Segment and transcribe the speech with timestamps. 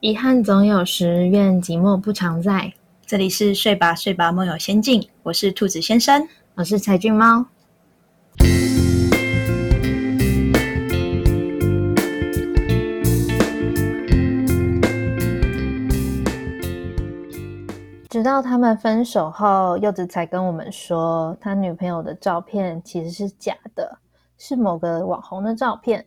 [0.00, 2.72] 遗憾总有时，愿寂寞不常在。
[3.04, 7.44] 这里是睡吧睡吧梦游仙境，我是兔子先生，我是柴俊猫。
[18.08, 23.98] 直到他们分手后，柚子才跟我们说，他女朋友的照片其实是假的，
[24.38, 26.06] 是某个网红的照片。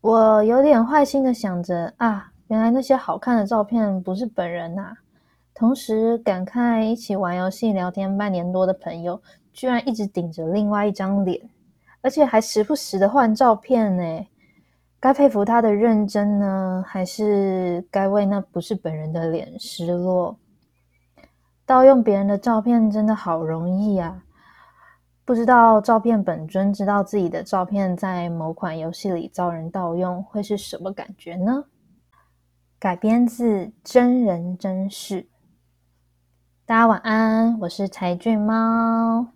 [0.00, 4.96] 我有点坏心的想着啊，原来那些好看的照片不是本人呐。
[5.54, 9.20] 同时感慨，一起玩游戏聊天半年多的朋友，
[9.52, 11.40] 居然一直顶着另外一张脸，
[12.00, 14.26] 而且还时不时的换照片呢。
[15.00, 20.36] 该佩服他的认真呢，还是该为那不是本人的脸失落？
[21.66, 24.24] 盗用别人的照片真的好容易啊！
[25.24, 31.64] 不知道照片本尊知道自己的照片在某款游戏里遭人盗用，会是什么感觉呢？
[32.80, 35.26] 改编自真人真事。
[36.64, 39.26] 大家晚安，我是柴俊猫，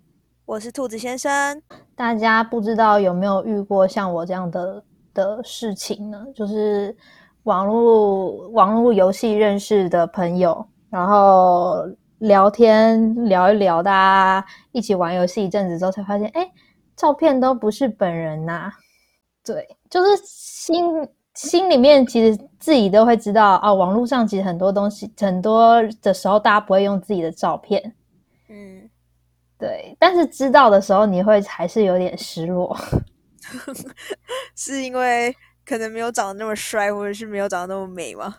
[0.45, 1.61] 我是兔子先生。
[1.97, 6.25] 大家不知道有没有遇过像我这样的的事情呢？
[6.37, 6.97] 就是
[7.43, 11.85] 网络网络游戏认识的朋友，然后
[12.19, 16.49] 聊天聊一聊，大家一起玩游戏一阵子之后，才发现，哎，
[16.95, 18.71] 照片都不是本人呐。
[19.45, 20.85] 对，就是心。
[21.35, 27.93] 心里面其实自己都会知道啊，网络上其实很多东西，很多的时候大家不会用自己的照片，
[28.49, 28.89] 嗯，
[29.59, 29.97] 对。
[29.99, 32.77] 但是知道的时候，你会还是有点失落，
[34.55, 35.35] 是因为
[35.67, 38.37] 可能没有长得那么帅，或者是没有长得那么美吗？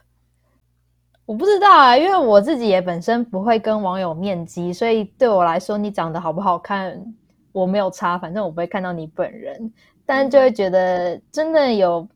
[1.26, 7.14] 我不知道啊，因为我自己也本身不会跟网友面基，所以对我来说，你长得好不好看
[7.52, 9.74] 我没有差，反正我不会看到你本人，
[10.06, 12.08] 但就会觉得真的有。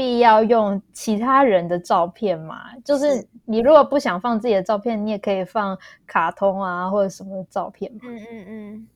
[0.00, 2.74] 必要用其他人的照片嘛？
[2.82, 7.98] 就是你如果不想放自己的照片，你也可以放卡通啊或者什么照片嘛。
[8.04, 8.88] 嗯嗯嗯。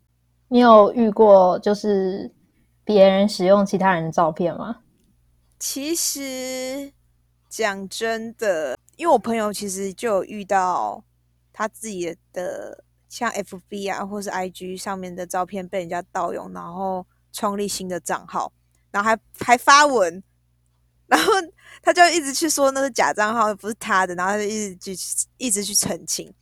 [0.48, 2.32] 你有遇过就是
[2.84, 4.78] 别人使用其他人的照片吗？
[5.58, 6.90] 其实
[7.50, 11.04] 讲真的，因为我朋友其实就有遇到
[11.52, 18.50] 他自己的像 FB 啊或是 IG 上面的照片被人家盗用，然后创立新的账号，
[18.90, 20.22] 然后还还发文。
[21.06, 21.32] 然后
[21.82, 26.32] 他就一直去说那是假账号，不是他的，然后他就一直去一直去澄清。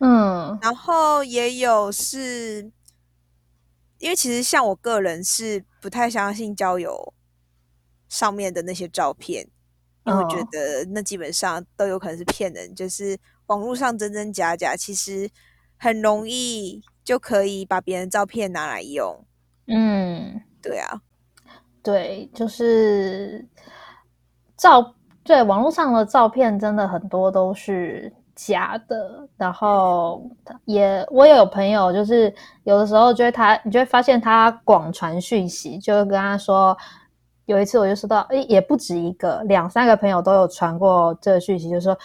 [0.00, 2.70] 嗯，然后也有是，
[3.98, 7.14] 因为其实像我个人是不太相信交友
[8.08, 9.48] 上面的那些照片，
[10.04, 15.28] 因为我觉得那基本上都有可能是骗人，就是网络上真真假假，其实
[15.78, 19.26] 很容易就可以把别人照片拿来用。
[19.66, 21.00] 嗯，对啊，
[21.82, 23.48] 对，就是。
[24.58, 30.28] 照对网络上的照片真的很多都是假的，然后
[30.64, 36.76] 也我也有朋友，就是有的时候就会他，你就会发现他广传讯息，就跟他说，
[37.46, 41.96] 有一次我就收到，诶，也不止一个，两三个朋友都有传过这个讯息，就是说，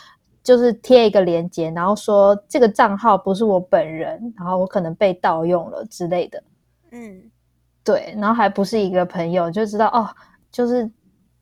[0.44, 6.44] 就是贴一个链接，然后说这个账号不是我本人，然后我可能被盗用了之类的，
[6.92, 7.22] 嗯，
[7.84, 10.08] 对，然后还不是一个朋友，就知道哦，
[10.52, 10.88] 就是。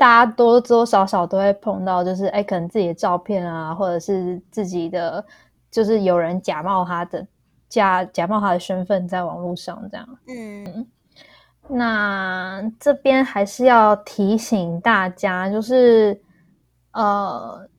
[0.01, 5.23] 大家多多少少都会碰到，就是哎，可能自己的照片啊，或者是自己的，
[5.69, 7.27] 就是有人假冒他的
[7.69, 10.09] 假假冒他的身份在网络上这样。
[10.27, 10.87] 嗯，
[11.67, 16.19] 那这边还是要提醒大家，就是
[16.93, 17.69] 呃，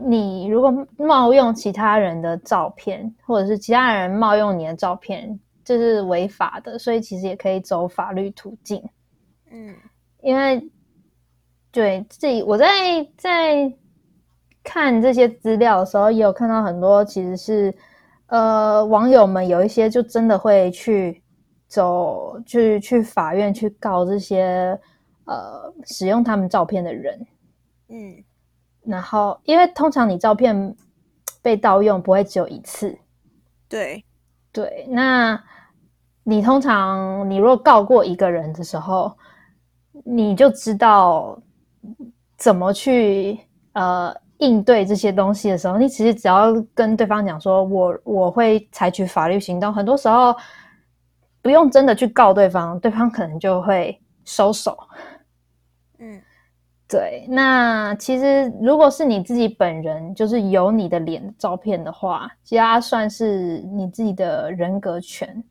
[0.00, 8.82] 你如果冒用其他人的照片，或者是其他人冒用你的照片，这是违法的，所以其实也可以走法律途径。
[9.50, 9.76] 嗯，
[10.22, 10.66] 因为。
[11.76, 13.70] 对自己，我在在
[14.64, 17.74] 看这些资料的时候，也有看到很多，其实是
[18.28, 21.22] 呃网友们有一些就真的会去
[21.68, 24.80] 走，去去法院去告这些
[25.26, 27.26] 呃使用他们照片的人，
[27.90, 28.24] 嗯，
[28.82, 30.74] 然后因为通常你照片
[31.42, 32.98] 被盗用不会只有一次，
[33.68, 34.02] 对。
[34.50, 35.38] 对，那
[36.24, 39.14] 你通常你如果告过一个人的时候，
[40.06, 41.38] 你就知道。
[42.36, 43.38] 怎么去
[43.72, 49.72] 呃应对这些东西的时候，你其实只要跟对方讲说，我我会采取法律行动。
[49.72, 50.34] 很多时候
[51.40, 54.76] 不用真的去告对方，对方可能就会收手。
[55.98, 56.20] 嗯，
[56.86, 57.26] 对。
[57.30, 65.42] 那其实如果是你自己本人，就是有你的脸照片的话，其实它算是你自己的人格权，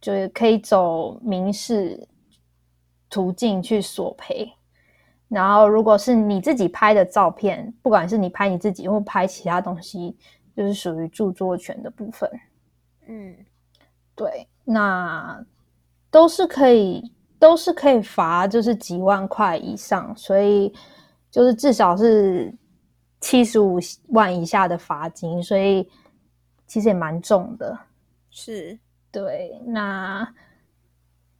[0.00, 2.08] 就是可以走民事
[3.10, 4.50] 途径去索赔。
[5.30, 10.16] 然后如果是你自己拍的照片，不管是你拍你自己或拍其他东西，
[10.56, 12.28] 就是属于著作权的部分。
[13.06, 13.36] 嗯，
[14.16, 15.42] 对，那
[16.10, 20.74] 都是可以，都是可以罚，就是几万块以上，所以
[21.30, 22.52] 就是至少是
[23.20, 23.78] 七十五
[24.08, 25.88] 万以下的罚金，所以
[26.66, 27.78] 其实也蛮重的。
[28.30, 28.76] 是，
[29.12, 30.28] 对，那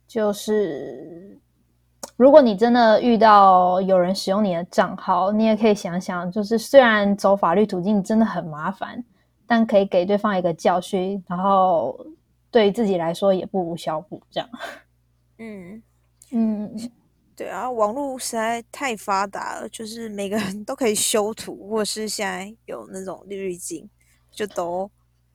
[0.07, 1.37] 就是
[2.21, 9.03] 如果你真的遇到有人使用你的账号，你也可以想想，就是虽然走法律途径真的很麻烦。
[9.47, 12.07] 但可以给对方一个教训，然后
[12.53, 14.49] 对自己来说也不无小补，这样。
[15.39, 15.83] 嗯
[16.31, 16.91] 嗯，
[17.35, 23.91] 对啊，网络实在太发达了，就是每个人都可以修图，或者是现在有那种滤镜，
[24.31, 24.89] 就都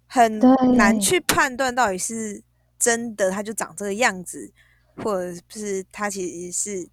[0.08, 0.40] 很
[0.78, 2.42] 难去判断到底是
[2.80, 4.50] 真的，他就长这个样子，
[5.04, 6.90] 或者是他其实是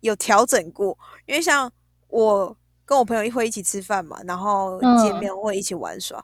[0.00, 1.72] 有调整过，因为像
[2.08, 2.56] 我。
[2.84, 6.22] 跟我朋友一会一起吃饭嘛，然后见面会一起玩耍。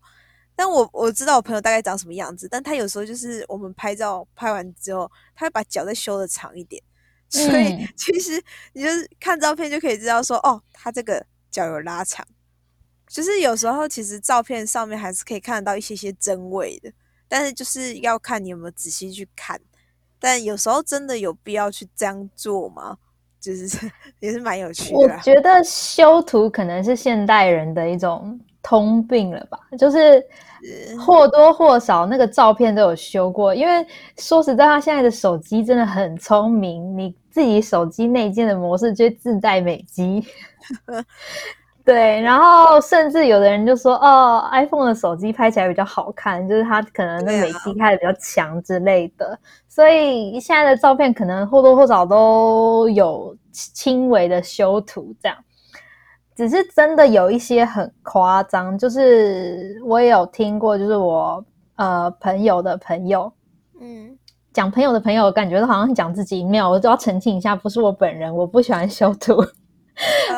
[0.54, 6.82] 但我我知道我朋友大概长什么样子，但他有时候就是我们拍照拍完之后，他会把脚再修的长一点，
[7.30, 8.42] 所以其实
[8.74, 12.26] 你就是看照片就可以知道说，哦，他这个脚有拉长。
[13.06, 16.92] 就是有时候其实照片上面还是可以看得到一些些真伪的，
[17.28, 19.58] 但是就是要看你有没有仔细去看。
[20.20, 22.96] 但有时候真的有必要去这样做吗？
[23.40, 24.98] 就是 也是蛮有趣的。
[24.98, 30.20] 我觉得修图可能是现代人的一种通病了吧，就是
[30.98, 33.54] 或多或少那个照片都有修过。
[33.54, 33.86] 因为
[34.16, 40.26] 说实在话，现在的手机真的很聪明，你自己手机内建的模式就自带美肌。
[41.88, 55.38] 对，然后甚至有的人就说：“哦，iPhone 的手机拍起来比较好看，就是它可能那美肌开的比较强之类的。”所以现在的照片可能或多或少都有轻微的修图，这样。
[56.36, 61.42] 只是真的有一些很夸张，就是我也有听过，就是我
[61.76, 63.32] 呃朋友的朋友，
[63.80, 64.14] 嗯，
[64.52, 69.42] 讲朋友的朋友，感觉都好像讲自己没有，我都要澄清一下，不是我本人，我不喜欢修图。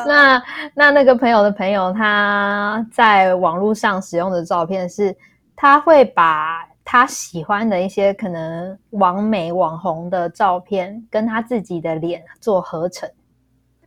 [0.07, 0.43] 那
[0.73, 5.15] 那那个朋友的朋友，他在网络上使用的照片是，
[5.55, 13.07] 他会把他喜欢的一些可能网美网红的照片，跟他自己的脸做合成，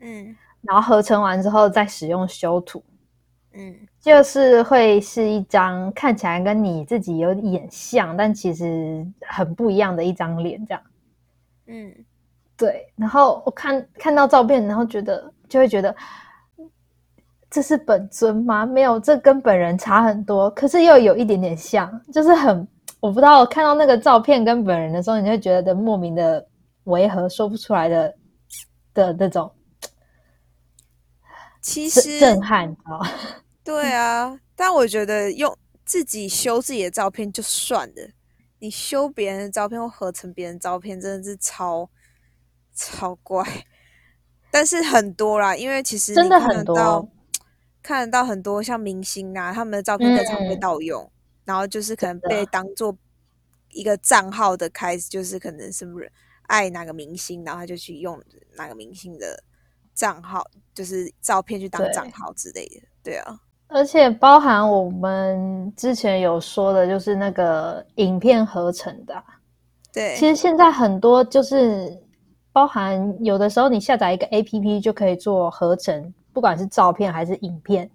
[0.00, 2.82] 嗯，然后合成完之后再使用修图，
[3.54, 10.82] 嗯，就是会是一张看起来跟你自己有点像，但其实很不一样的一张脸，这样，
[11.66, 11.92] 嗯，
[12.56, 15.32] 对，然后我看看到照片，然后觉得。
[15.54, 15.94] 就会觉得
[17.48, 18.66] 这是本尊吗？
[18.66, 22.66] 没有，这跟本人差很多，可是又有一点点像，就是很
[22.98, 23.46] 我不知道。
[23.46, 26.44] 看到那个照片跟本人的时候，你会觉得莫名的
[26.84, 28.14] 违和，说不出来的
[28.92, 29.48] 的那种，
[31.60, 33.08] 其实震撼啊！
[33.62, 38.10] 对啊，但我觉得用自己修自己的照片就算了，
[38.58, 41.88] 你修别人的照片或合成别人照片，真的是超
[42.74, 43.46] 超怪。
[44.54, 47.08] 但是很多啦，因为其实真的很多，
[47.82, 51.10] 看得到很多像明星啊，他们的照片经常被盗用，
[51.44, 52.96] 然后就是可能被当做
[53.72, 56.08] 一个账号的开始，就是可能是不是
[56.42, 58.22] 爱哪个明星，然后他就去用
[58.56, 59.42] 哪个明星的
[59.92, 62.86] 账号，就是照片去当账号之类的。
[63.02, 63.36] 对啊，
[63.66, 69.20] 而且包含我们之前有说的，就是那个影片合成的，
[69.92, 72.03] 对，其实现在很多就是。
[72.54, 77.90] 包含有的时候，你下载一个 A P P 就可以做合成，不管是照片还是影片，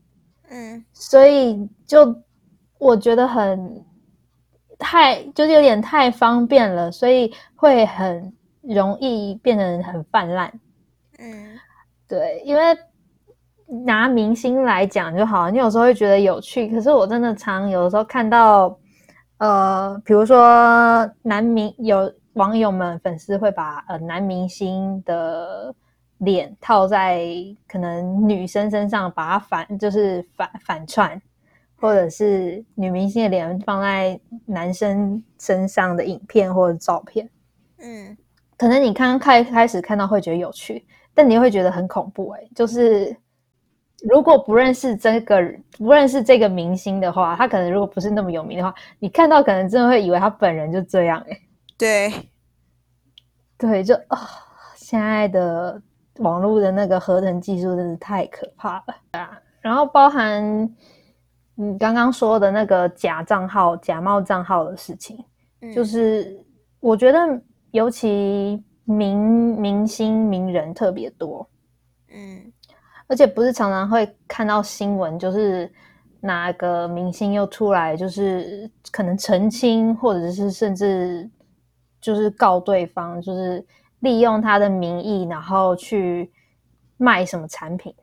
[0.49, 2.13] 嗯，所以就
[2.77, 3.81] 我觉得很
[4.77, 10.51] 太就是有点太方便了，所以会很容易变得很泛滥，
[11.19, 11.57] 嗯，
[12.05, 12.61] 对，因为
[13.85, 18.77] 拿明星来讲就好，你有时候会觉得有趣，可是我真的常有的时候看到，
[19.37, 22.11] 呃，比如说男明有。
[22.39, 25.75] 网友们、粉丝会把呃男明星的
[26.19, 27.21] 脸套在
[27.67, 31.21] 可能女生身上，把它反就是反反串，
[31.75, 37.29] 或者是女明星的脸放在男生身上的影片或者照片。
[37.79, 38.17] 嗯，
[38.57, 42.29] 可能你刚开开始看到会觉得有趣，但你会觉得很恐怖。
[42.29, 43.13] 哎，就是
[44.09, 45.41] 如果不认识这个
[45.77, 51.21] 不认识这个明星的话，他可能如果不是那么有名的话，你看到可能真的会以为他本人就这样。
[51.29, 51.37] 哎。
[51.79, 52.11] 对，
[53.57, 54.19] 对，就啊，
[54.75, 55.81] 现在的
[56.17, 58.95] 网络的那个合成技术真是太可怕了。
[59.11, 59.41] 啊！
[59.61, 60.69] 然后包含
[61.55, 65.23] 你刚刚说的那个假账号、假冒账号的事情，
[65.73, 66.37] 就是
[66.81, 67.19] 我觉得
[67.71, 69.17] 尤其明
[69.57, 71.49] 明星、名人特别多，
[72.13, 72.51] 嗯，
[73.07, 75.71] 而且不是常常会看到新闻，就是
[76.19, 81.29] 哪个明星又出来，就是可能澄清，或者是甚至
[82.01, 83.65] 就是告对方，就是
[83.99, 86.31] 利用他的名义，然后去
[86.97, 87.93] 卖什么产品，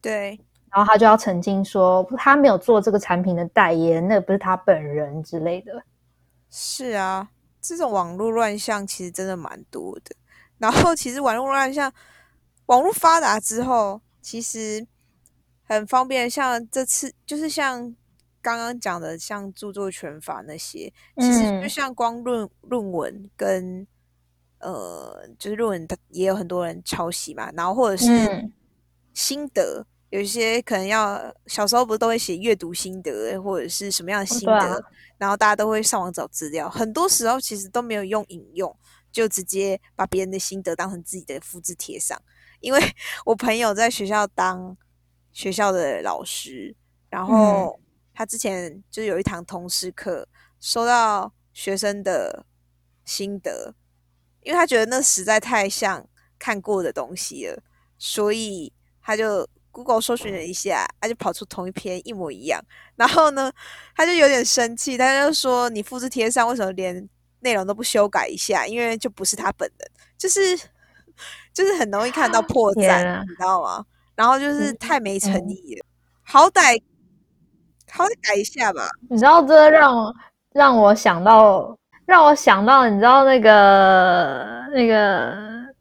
[0.00, 0.38] 对，
[0.70, 5.82] 然后他就要澄清说他没有做这个产品的代言，那不是他本人之类的。
[6.50, 7.28] 是啊，
[7.60, 10.14] 这种网络乱象其实真的蛮多的。
[10.58, 11.92] 然后其实网络乱象，
[12.66, 14.86] 网络发达之后，其实
[15.64, 16.30] 很方便。
[16.30, 17.94] 像这次就是像
[18.42, 23.86] 刚刚讲的，像著作权法那些，其实就像光论论文跟
[24.58, 27.50] 呃，就是论文，它也有很多人抄袭嘛。
[27.52, 28.50] 然后或者是
[29.14, 34.84] 心得，有一些可能要小时候不是都会写阅读心得，或者是什么样的心得，
[35.16, 36.68] 然后大家都会上网找资料。
[36.68, 38.76] 很多时候其实都没有用引用。
[39.12, 42.18] 就直接把别人的心得当成自己的复制贴上，
[42.60, 42.80] 因为
[43.26, 44.74] 我朋友在学校当
[45.34, 46.74] 学校的老师，
[47.10, 47.78] 然后
[48.14, 50.26] 他之前就有一堂通识课，
[50.60, 52.46] 收到学生的
[53.04, 53.74] 心得，
[54.42, 56.06] 因为他觉得那实在太像
[56.38, 57.62] 看过的东西了，
[57.98, 62.60] 所以他就 Google 搜寻了一下，他就跑出同一篇一模一样，
[62.96, 63.52] 然后呢，
[63.96, 67.08] 他就有点生气，他就说：“你复制贴上，为什么连？”
[67.44, 70.56] 内容都不修改一下，因为就不是他本人，就是
[71.52, 73.84] 就是很容易看到破绽，你知道吗？
[74.14, 75.84] 然后就是太没诚意了，
[76.22, 76.80] 好歹
[77.92, 78.88] 好歹改一下吧。
[79.08, 80.14] 你知道这让我
[80.52, 85.34] 让我想到，让我想到，你知道那个那个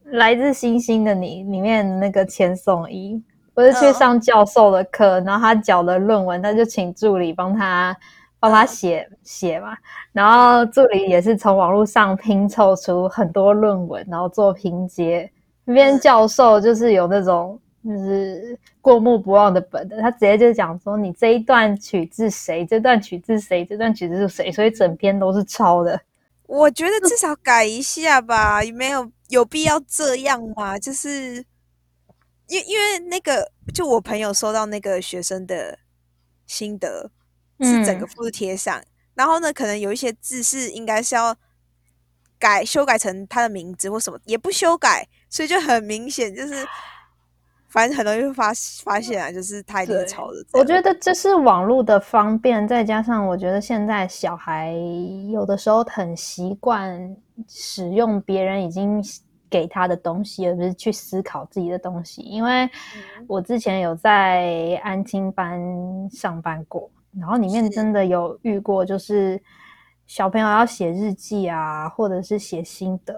[0.05, 3.21] 来自星星的你里面那个千颂伊，
[3.53, 7.95] 不是去上教授的课，然后他交的论文，他就请助理帮他。
[8.43, 9.77] 帮他写写嘛，
[10.11, 15.31] 然后助理也是从网络上拼凑出很多论文，然后做拼接。
[15.63, 25.99] 那边教授就是有那种就是过目不忘的本的，他直接就讲说你这一段取自谁，这段取自谁，这段取自谁，所以整篇都是抄的。
[26.47, 30.77] 我觉得至少改一下吧，没有有必要这样吗？
[30.77, 31.45] 就是
[32.47, 35.79] 因因为那个就我朋友收到那个学生的
[36.45, 37.11] 心得。
[37.63, 38.83] 是整个复制贴上，
[39.13, 41.37] 然后呢，可能有一些字是应该是要
[42.39, 46.67] 改修改成他的名字或什么，也不修改，所以就很明显，就是
[47.71, 48.51] 反正很容易会发
[48.83, 50.45] 发现啊，就是他一定抄的。
[50.53, 54.73] 我觉得这是网络的方便，再加上我觉得现在小孩
[55.31, 57.15] 有的时候很习惯
[57.47, 59.03] 使用别人已经
[59.49, 62.21] 给他的东西，而不是去思考自己的东西。
[62.21, 62.69] 因为
[63.27, 65.59] 我之前有在安亲班
[66.11, 66.89] 上班过。
[67.19, 69.37] 然后里面真的有遇过，就是
[70.07, 73.13] 小朋友要写日记啊，或者是写心得，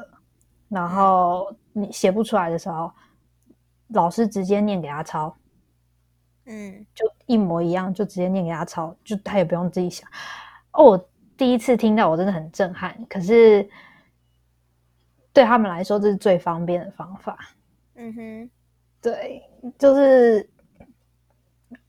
[0.68, 2.92] 然后你写不出来的时候，
[3.94, 5.36] 老师直接念给他抄，
[6.46, 10.10] 嗯，就一模一样，就直接念给他抄，就他也不用自己想。
[10.74, 12.94] 哦，我第一次听到，我真的很震撼。
[13.10, 13.68] 可是
[15.32, 17.38] 对他们来说，这是最方便的方法。
[17.96, 18.50] 嗯哼，
[19.02, 19.42] 对，
[19.78, 20.50] 就是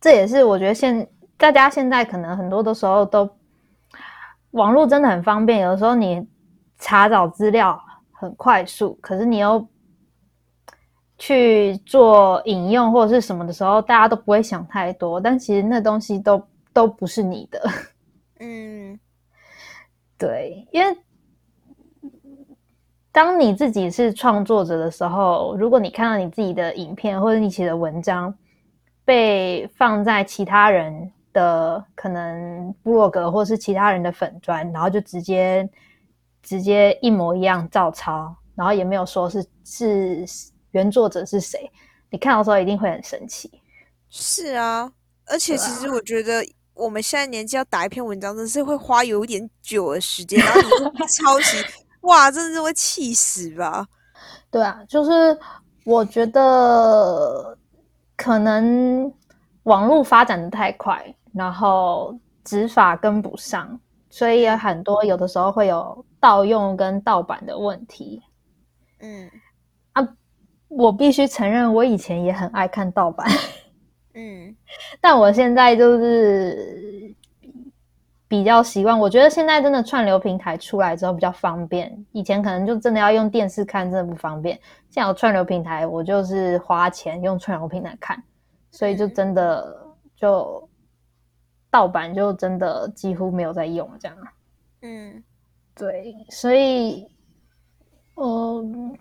[0.01, 1.09] 这也是我觉得现。
[1.37, 3.29] 大家现在可能很多的时候都
[4.53, 6.27] 网络真的很方便，有的时候你
[6.79, 7.79] 查找资料
[8.13, 9.69] 很快速，可是你又
[11.25, 15.19] 去做引用或者是什么的时候，大家都不会想太多。
[15.19, 17.71] 但其实那东西都都不是你的，
[18.41, 19.01] 嗯，
[20.19, 20.99] 对，因为
[23.11, 28.35] 当你自己是创作者的时候，如果你看到你自己的影片或者你写的文章
[29.05, 31.11] 被放在其他人。
[31.35, 35.69] 的可能部落格或是其他人的粉砖，然后就直接
[36.45, 40.25] 直接一模一样照抄，然后也没有说是是
[40.75, 41.69] 原作者是谁，
[42.11, 43.51] 你看到时候一定会很生气。
[44.11, 44.93] 是啊，
[45.27, 50.69] 而且其实我觉得我们现在年纪要打一篇文章，真是会花有一点久的时间，然后你
[51.09, 51.57] 抄袭，
[52.03, 53.85] 哇，真的是会气死吧？
[54.51, 55.37] 对啊，就是
[55.85, 57.59] 我觉得
[58.17, 59.13] 可能
[59.65, 61.13] 网络发展的太快。
[61.35, 68.23] 然后执法跟不上，所以也很多有的时候会有盗用跟盗版的问题。
[69.01, 69.33] 嗯啊，
[70.77, 73.27] 我必须承认，我以前也很爱看盗版。
[74.15, 74.55] 嗯，
[75.01, 77.15] 但我现在就是
[78.29, 78.99] 比较习惯。
[78.99, 84.57] 我觉得现在真的串流平台出来之后比较方便，以前可能就真的要用电视看，真的不方便。
[84.91, 88.23] 现在有串流平台，我就是花钱用串流平台看，
[88.71, 89.77] 所以就真的
[90.17, 90.69] 就。
[91.71, 94.17] 盗版就真的几乎没有在用，这样。
[94.83, 95.21] 嗯，
[95.75, 97.05] 对，所以，
[98.15, 98.97] 嗯，我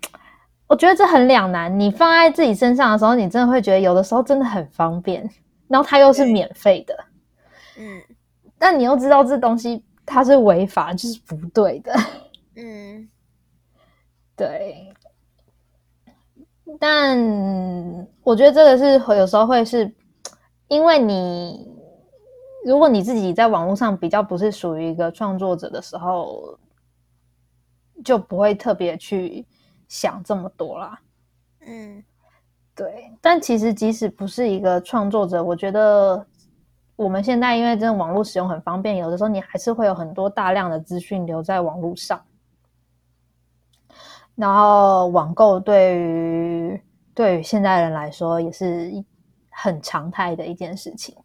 [0.74, 1.80] 我觉得这很两难。
[1.80, 5.30] 你放在自己身上的时候，你真的会觉得有的时候真的很方便，
[5.68, 6.98] 然后它又是免费的，
[7.78, 8.02] 嗯
[8.58, 11.94] 但你又知道这东西它是违法，就是不对的。
[12.56, 13.08] 嗯
[14.36, 14.92] 对，
[16.80, 17.20] 但
[18.24, 19.94] 我觉得这个是会有时候会是，
[20.70, 21.72] 因为你
[22.66, 26.58] 如果你自己在网络上比较不是属于一个创作者的时候，
[28.04, 29.46] 就不会特别去
[29.88, 31.00] 想这么多啦。
[31.66, 32.04] 嗯
[32.76, 36.26] 对，但其实即使不是一个创作者，我觉得
[36.96, 42.20] 我们现在因为真的网络使用很方便，有的时候你还是会有很多大量的资讯留在网络上。
[44.36, 46.82] 然后网购对于
[47.14, 48.92] 对于现代人来说也是
[49.52, 51.16] 很常态的一件事情，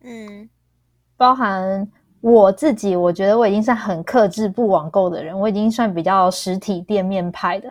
[0.00, 0.48] 嗯
[1.18, 1.86] 包含
[2.22, 7.70] 我自己，我觉得我已经算很克制不网购的人，我已经算比较实体店面派的，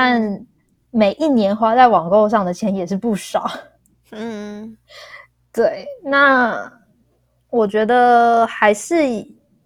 [0.00, 0.46] 但
[0.92, 3.50] 每一年花在网购上的钱也是不少。
[4.12, 4.78] 嗯
[5.52, 6.72] 对，那
[7.50, 8.94] 我觉得还是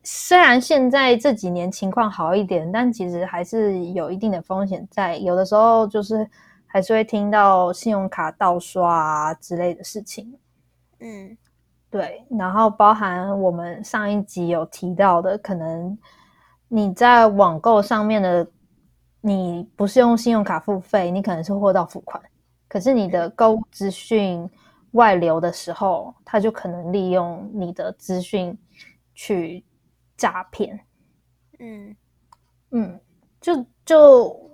[0.02, 5.18] 虽然现在这几年情况好一点，但其实还是有一定的风险在。
[5.18, 6.26] 有的时候就是
[6.66, 10.34] 还是会听到信用卡盗刷啊之类的事情。
[11.00, 11.36] 嗯
[11.90, 15.98] 对，然后包含我们上一集有提到的，可能
[16.68, 18.46] 你在网购上面的，
[19.24, 22.20] 你不是用信用卡付费，你可能是货到付款，
[22.68, 24.50] 可是你的购物资讯
[24.90, 28.58] 外流的时候，他就可能利用你的资讯
[29.14, 29.64] 去
[30.16, 30.78] 诈骗。
[31.60, 31.96] 嗯
[32.72, 33.00] 嗯，
[33.40, 34.50] 就就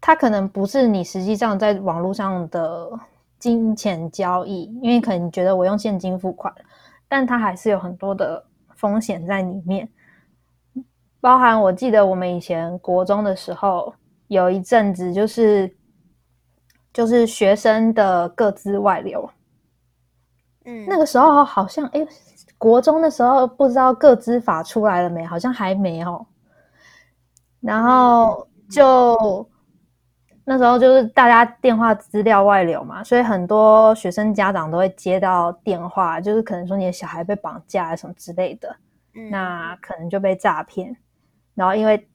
[0.00, 2.88] 他可能不是你实际上在网络上的
[3.40, 6.54] 金钱交易，因为可能你觉得我用现金付款，
[7.08, 9.88] 但他还是有很多的风险在里面。
[11.28, 13.94] 包含我记得我们以前国中的时候，
[14.28, 15.70] 有一阵子就是
[16.90, 19.28] 就是学生的各自外流，
[20.64, 22.00] 嗯，那个时候好像哎，
[22.56, 25.22] 国中的时候不知道各资法出来了没？
[25.22, 26.26] 好像还没有。
[27.60, 29.46] 然后就
[30.46, 38.74] 那时候就是大家电话资料外流嘛，所以很多学生家长都会接到电话，就是可能说你的小孩被绑架什么之类的，
[39.14, 40.96] 嗯那可能就被诈骗。
[41.58, 42.06] 然后因为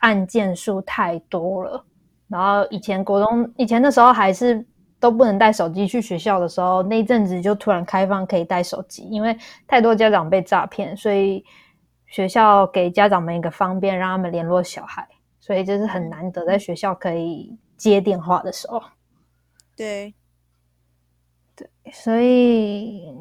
[0.00, 1.84] 案件数太多了，
[2.26, 4.66] 然后以前国中以前那时候还是
[4.98, 11.44] 都不能带手机去学校的时候，那一阵子就突然开放可以带手机，因为太多家长被诈骗，所以
[12.08, 15.06] 学校给家长们一个方便，让他们联络小孩，
[15.38, 18.82] 所以就是很难得在学校可以接电话的时候，
[19.76, 20.12] 对，
[21.92, 23.14] 所以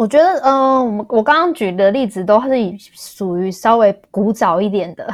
[0.00, 5.06] 我觉得，嗯、我刚刚举的例子都是以属于稍微古早一点的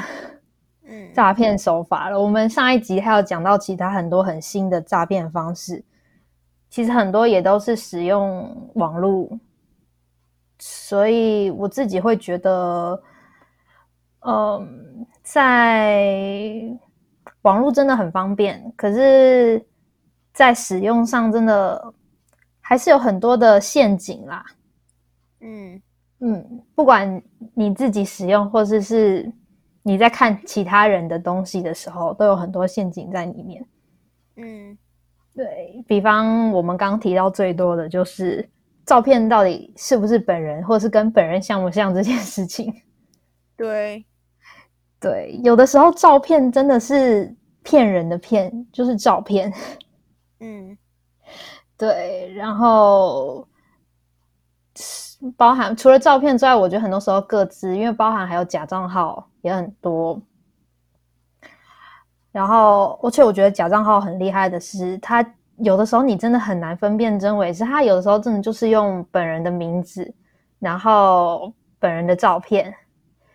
[0.84, 2.20] 嗯诈骗手法了。
[2.20, 5.84] 我们上一集还有讲到其他很多很新的诈骗方式，
[6.70, 9.28] 其实很多也都是使用网络，
[10.60, 13.02] 所以我自己会觉得，
[14.20, 16.62] 嗯，在
[17.42, 19.66] 网络真的很方便，可是，
[20.32, 21.92] 在使用上真的
[22.60, 24.46] 还是有很多的陷阱啦。
[25.40, 25.82] 嗯
[26.20, 27.22] 嗯，不管
[27.54, 29.30] 你自己使用，或者是
[29.82, 33.64] 你在看其他人的东西的时候，都有很多陷阱在里面。
[34.36, 34.76] 嗯
[35.34, 38.48] 对比方，我们刚刚提到最多的就是
[38.86, 42.72] 照片到底是不是本人，或是跟本人像不像这件事情。
[43.54, 44.04] 对，
[44.98, 49.52] 对，有的时候照片真的是骗人的骗，就是照片。
[50.40, 50.76] 嗯
[51.76, 53.46] 对，然后
[55.36, 60.20] 包含除了照片之外，我觉得很多时候各自，因为包含还有假账号也很多。
[62.32, 65.24] 然后，而且我觉得假账号很厉害的是，他
[65.56, 70.14] 有的时候你真的很难分辨真伪，是他有的时候真的就是用本人的名字，
[70.58, 72.74] 然后本人的照片，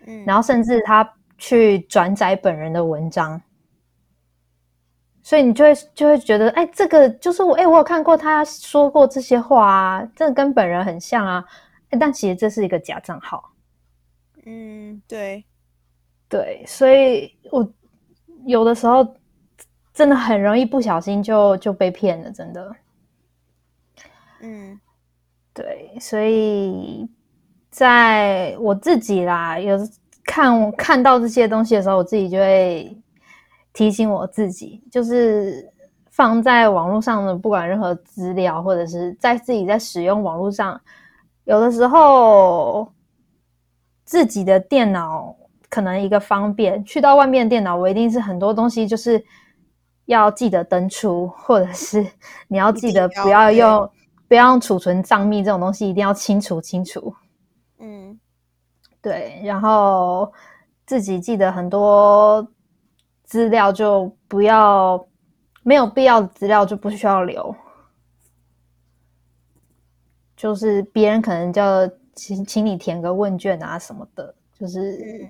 [0.05, 1.07] 嗯，然后甚至他
[1.39, 3.41] 去转载本人的文章，
[5.23, 11.51] 所以你就会就会觉得，哎，这个就是我，哎，我有看过他说过这些话啊，这个跟本人很像啊，哎
[11.99, 13.51] 但其实这是一个假账号，
[14.45, 15.43] 嗯对，
[16.29, 17.73] 对，所以我
[18.45, 19.15] 有的时候
[19.93, 22.75] 真的很容易不小心就就被骗了，真的。
[24.41, 24.79] 嗯。
[25.53, 27.05] 对，所以
[27.69, 29.77] 在我自己啦，有
[30.23, 32.97] 看看到这些东西的时候，我自己就会
[33.73, 35.69] 提醒我自己，就是
[36.09, 40.79] 放在网络上的不管任何资料，或者是在自己在使用网络上，
[41.51, 42.89] 有的时候
[44.05, 45.35] 自己的电脑
[45.69, 49.21] 可能一个方便，去到外面电脑，我一定是很多东西就是
[50.05, 52.07] 要记得登出，或者是
[52.47, 53.91] 你要记得不要用
[54.29, 57.13] 不要用储存账密这种东西，一定要清除清除。
[57.79, 58.17] 嗯，
[59.01, 60.31] 对，然后
[60.85, 62.47] 自己记得很多
[63.25, 65.05] 资料就不要
[65.63, 67.53] 没有必要的资料就不需要留。
[70.41, 75.29] 就是别人可能叫请请你填个问卷啊什么的，就是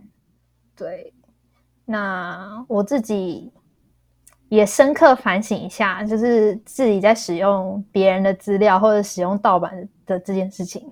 [0.73, 1.13] 对。
[1.83, 3.51] 那我自己
[4.47, 10.89] 也深刻反省一下，就是自己在使用别人的资料或者使用盗版的这件事情。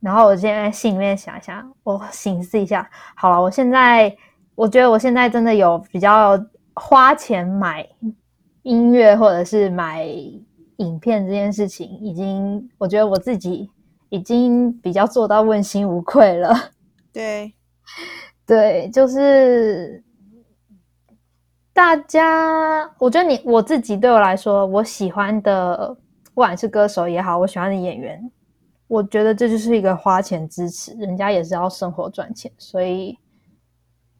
[0.00, 4.16] 然后我现在心里面想一下，我醒思一下，好了，我现在
[4.54, 7.86] 我觉得我现在真的有比较花钱买
[8.62, 10.08] 音乐或者是买。
[10.78, 13.70] 影片这件事情，已经我觉得我自己
[14.08, 16.52] 已经比较做到问心无愧了。
[17.12, 17.54] 对，
[18.46, 20.02] 对，就是
[21.72, 25.96] 大家，我觉得你我自己对我来说，我喜欢的，
[26.34, 28.30] 不管是歌手也好，我喜欢的演员，
[28.86, 33.18] 我觉得这就是一个花钱支持，人家也是要生活赚钱，所以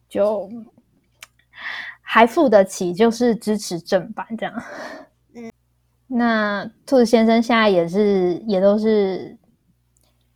[0.09, 0.49] 就
[2.01, 4.63] 还付得起，就是支持正版这样。
[6.11, 9.37] 那兔子先生现在也是也都是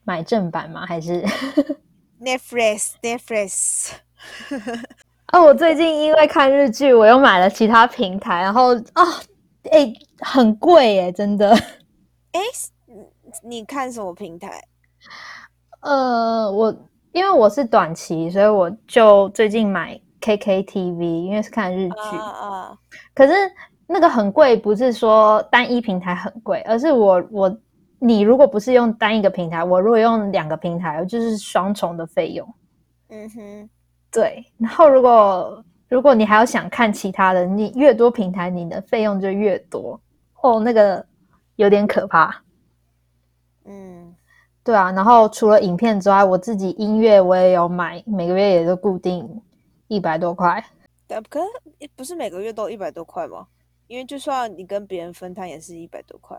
[0.03, 0.85] 买正版吗？
[0.85, 1.23] 还是
[2.21, 3.91] Netflix Netflix？
[5.33, 9.03] 哦，我最近因为看日剧，我又买了其他平台，然后啊，
[9.71, 11.49] 哎，很贵哎，真的。
[12.33, 12.39] 哎，
[13.43, 14.63] 你看什么平台？
[15.81, 16.71] 呃，我
[17.13, 22.77] 因为我是短期，所以我就最近买 KKTV，因为是看日剧啊。
[23.15, 23.33] 可是。
[23.93, 27.57] 那个很贵，不是说单一平台很贵，而是我我
[27.99, 32.55] 你如果不是用单一个平台，我如果用两个平台，就是双重的费用。
[33.09, 33.69] 嗯哼，
[34.11, 34.43] 对。
[34.57, 40.01] 然后如果如果你还要想看其他的，你越多平台，你的费用就越多。
[40.41, 41.05] 哦，那个
[41.57, 42.35] 有点可怕。
[43.65, 44.15] 嗯，
[44.63, 44.91] 对啊。
[44.91, 49.41] 然后除了影片之外，我自己音乐我也有买，每个月也都固定
[49.87, 50.65] 一百多块。
[51.29, 51.39] 可
[51.95, 53.45] 不是每个月都一百多块吗？
[53.87, 56.37] 因为就算你跟别人分摊，也是一百多块。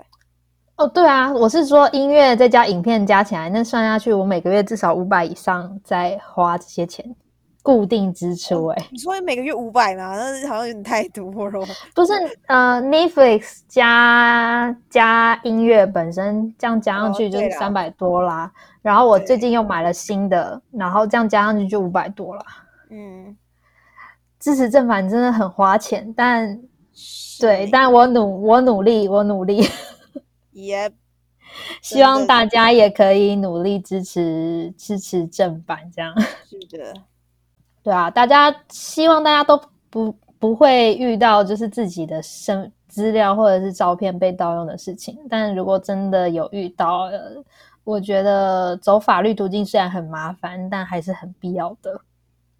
[0.76, 7.14] 哦，对啊，我是说音乐再加影片加起来，那算下去，我每个月至少五百以上在花这些钱，
[7.62, 8.66] 固定支出。
[8.66, 10.16] 哎，你说每个月五百吗？
[10.16, 11.64] 那好像有点太多了。
[11.94, 12.12] 不是，
[12.48, 18.50] 呃，Netflix 加加音乐本身这样加上去就是三百多啦。
[18.82, 22.44] 然后我最近又买了新的，然后这样加上去就五百多了。
[22.90, 23.36] 嗯，
[24.40, 26.60] 支持正版真的很花钱，但。
[27.40, 29.62] 对，但我努，我努力，我努力，
[30.52, 30.90] 也
[31.82, 36.14] 希望大家也可以努力支持支持正版，这样。
[36.48, 36.94] 是的，
[37.82, 47.10] 对啊，大家希望大家都不不会遇到就是自己的身资料或者是照片被盗用的事情，但如果真的有遇到，
[47.82, 52.00] 我觉得走法律途径虽然很麻烦，但还是很必要的。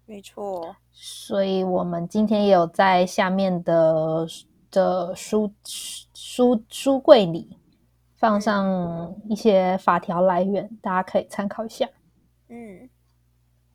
[0.07, 4.27] 没错，所以我们今天也有在下面的
[4.69, 5.51] 的书
[6.13, 7.57] 书书柜里
[8.15, 11.87] 放上一些法条来源，大家可以参考一下。
[12.49, 12.87] 嗯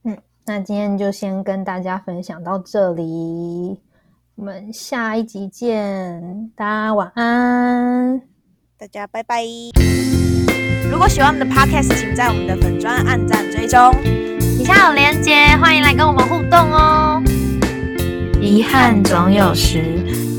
[0.04, 3.80] 嗯，那今天就先跟大家分享到这里，
[4.36, 8.22] 我们下一集见，大家晚安，
[8.78, 9.44] 大家拜拜。
[10.90, 14.19] 如果喜欢我们的 podcast，请在我们的粉砖按赞追踪。
[14.70, 17.20] 底下有连接，欢迎来跟我们互动哦。
[18.40, 19.82] 遗憾总有时，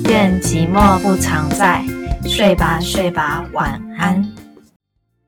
[0.06, 1.84] 愿寂寞不常在。
[2.26, 4.26] 睡吧，睡吧，晚安。